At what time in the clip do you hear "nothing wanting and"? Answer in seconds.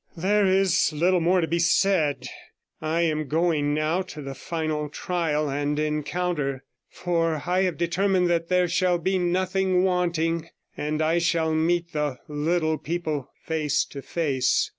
9.19-11.03